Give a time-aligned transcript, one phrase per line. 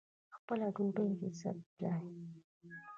[0.35, 1.91] خپله ډوډۍ عزت دی.